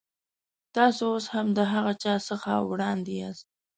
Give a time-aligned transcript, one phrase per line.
[0.75, 3.45] تاسو اوس هم د هغه چا څخه وړاندې یاست.